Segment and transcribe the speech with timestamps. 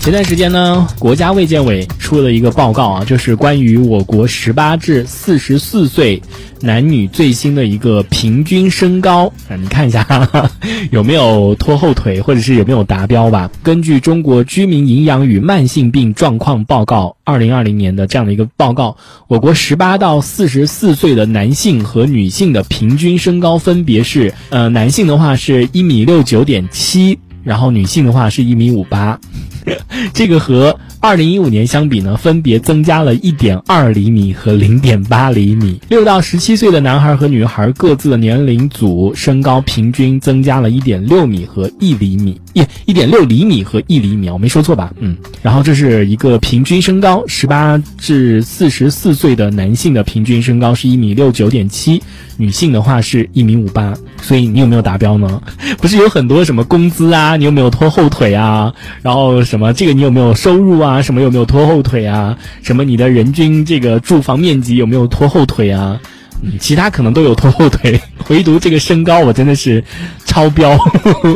[0.00, 6.20] 前段时间呢，国家卫健委出了一个报告啊，就是关于我国十八至四十四岁
[6.62, 10.50] 男女最新的一个平均身高啊，你看一下哈哈
[10.90, 13.50] 有没有拖后腿，或者是有没有达标吧？
[13.62, 18.96] 根据中国居民营养与慢性病状况报告二零二零年的这样的一个报告，
[19.28, 27.18] 我国十八到四十四岁的男性和女性的平均身高分别是，呃，男性的话是一米六九点七。
[27.42, 29.18] 然后女性的话是一米五八，
[30.12, 35.80] 这个和二零一五年相比呢，分别增加了一点二厘米和零点八厘米。
[35.88, 44.92] 六到十七岁的男孩和女孩各自的年龄组身高平均增加了一点六米和一厘米，一一点六厘米和一厘米，我没说错吧？
[44.98, 45.16] 嗯。
[45.42, 52.02] 然后这是一个平均身高，十八至四十四岁的男性的平均身高是一米六九点七，
[52.36, 53.94] 女性的话是一米五八。
[54.22, 55.40] 所以你有没有达标呢？
[55.80, 57.36] 不是有很多什么工资啊？
[57.36, 58.72] 你有没有拖后腿啊？
[59.00, 61.02] 然后什么什么这个你有没有收入啊？
[61.02, 62.34] 什么有没有拖后腿啊？
[62.62, 66.00] 什么你的人均这个住房面积有没有拖后腿啊？
[66.40, 69.84] 嗯，其他可能都有拖后腿，唯独这个身高我真的是
[70.24, 70.78] 超标，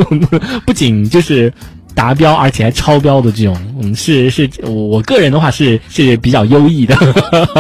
[0.64, 1.52] 不仅就是
[1.95, 3.55] 达标，而且还超标的这种。
[3.83, 6.97] 嗯，是是，我我个人的话是是比较优异的。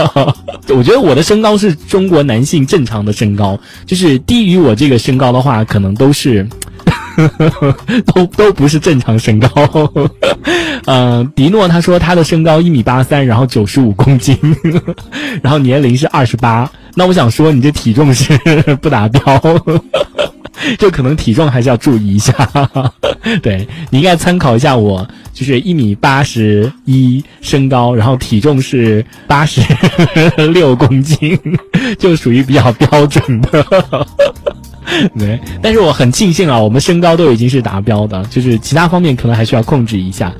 [0.74, 6.48] 我觉得我的身高是中国男性正常的身高，就是低于我这个身高的话，可能都是。
[8.14, 9.48] 都都不是正常身高，
[10.86, 14.36] 嗯，迪诺他说他的身高一米八三，然后九十五公斤，
[15.42, 16.70] 然后年龄是二十八。
[16.94, 18.36] 那我想说，你这体重是
[18.80, 19.20] 不达标，
[20.78, 22.32] 就可能体重还是要注意一下。
[23.42, 29.60] 对你应该参考一下我，就是一米八十一身高，然后体重是八十
[30.52, 31.38] 六公斤，
[31.98, 34.06] 就属于比较标准的。
[35.18, 40.32] 对，但是我很庆幸啊，我们身高都已经是达标的，就是其他方面可能还需要控制一下。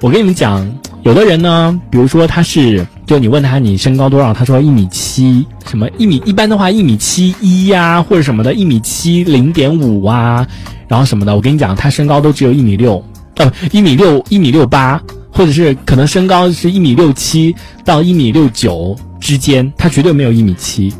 [0.00, 0.68] 我跟你们讲，
[1.02, 10.46] 有的人呢，比如说他是，就你问他你身高多少，他说一米七，什么一米，一般的话一米七一呀，或者什么的，一米七零点五啊，
[10.88, 13.02] 然后什么的，我跟你讲，他身高都只有一米六，
[13.36, 17.54] 呃，一米六一米六八，或者是可能身高是一米六七
[17.84, 20.92] 到一米六九之间，他绝对没有一米七。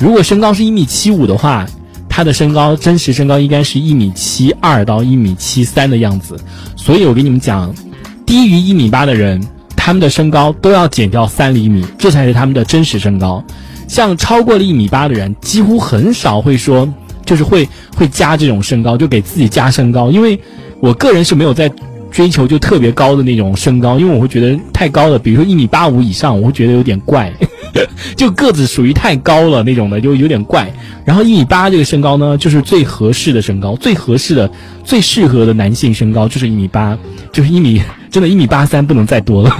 [0.00, 1.64] 如果身高是一米七五的话。
[2.18, 6.36] 他的身高真实身高应该是一米七二到一米七三的样子，
[6.74, 7.72] 所以我跟你们讲，
[8.26, 9.40] 低于一米八的人，
[9.76, 13.40] 他们的身高都要减掉三厘米，这才是他们的真实身高。
[13.86, 16.92] 像超过了一米八的人，几乎很少会说，
[17.24, 20.10] 就是会会加这种身高，就给自己加身高。
[20.10, 20.36] 因为
[20.80, 21.70] 我个人是没有在
[22.10, 27.32] 追求就特别高的那种身高，因为我会觉得太高了，比如说一米八五以上，我会觉得有点怪。
[28.16, 30.72] 就个子属于太高了那种的，就有点怪。
[31.04, 34.50] 然后一米八这个身高呢，就是最合适的身高，最合适的、
[34.84, 36.96] 最适合的男性身高就是一米八，
[37.32, 39.56] 就是一米，真的，一米八三不能再多了，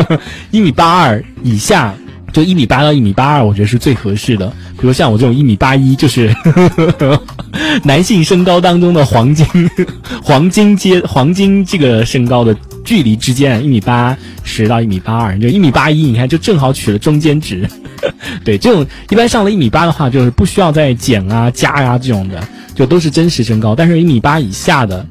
[0.50, 1.94] 一米八二以下，
[2.32, 4.46] 就一米八到一米八二，我觉得是最合适的。
[4.78, 6.34] 比如像我这种一米八一，就是
[7.84, 9.46] 男性身高当中的黄金，
[10.22, 12.56] 黄金阶，黄金这个身高的。
[12.86, 17.68] 距离之间一米八十到一米八二，就一米八一，你看就正好取了中间值。
[18.44, 22.40] 对，这种一般上了一米八的话，就是不需要再减啊加呀这种的，
[22.74, 23.74] 就都是真实身高。
[23.74, 25.04] 但是，一米八以下的，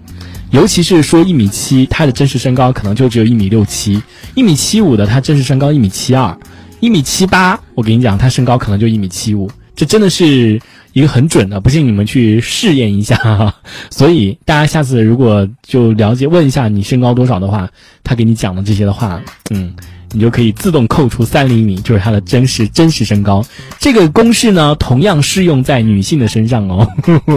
[0.52, 4.00] 尤其是说一米七，他的真实身高可能就只有一米六七；
[4.36, 6.34] 一米七五的，他真实身高一米七二；
[6.80, 9.52] 一米七八，我跟你讲，他身高可能就一米七五。
[9.75, 10.59] 这真的是。
[10.95, 13.53] 一个很准的，不信你们去试验一下。
[13.91, 17.69] 所以大家下次如果就了解问一下你身高多少的话，
[18.01, 19.73] 他给你讲的这些的话，嗯，
[20.13, 23.45] 你就可以自动扣除三厘米，就是他的真实真实身高。
[23.78, 26.89] 这个公式呢，同样适用在女性的身上哦。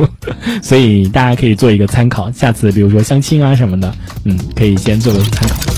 [0.62, 3.92] 所以大家可以做一个参考，下次比如说相亲啊什么的，
[4.22, 5.77] 嗯，可以先做个参考。